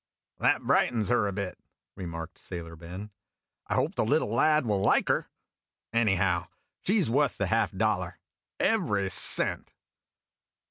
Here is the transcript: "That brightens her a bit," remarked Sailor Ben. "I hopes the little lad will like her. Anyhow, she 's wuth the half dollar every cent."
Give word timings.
"That 0.39 0.63
brightens 0.63 1.09
her 1.09 1.27
a 1.27 1.31
bit," 1.31 1.59
remarked 1.95 2.39
Sailor 2.39 2.75
Ben. 2.75 3.11
"I 3.67 3.75
hopes 3.75 3.97
the 3.97 4.03
little 4.03 4.33
lad 4.33 4.65
will 4.65 4.81
like 4.81 5.09
her. 5.09 5.29
Anyhow, 5.93 6.47
she 6.83 6.99
's 6.99 7.07
wuth 7.11 7.37
the 7.37 7.45
half 7.45 7.71
dollar 7.71 8.17
every 8.59 9.11
cent." 9.11 9.71